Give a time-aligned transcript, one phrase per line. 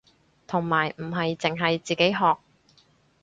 [0.47, 2.39] 同埋唔係淨係自己學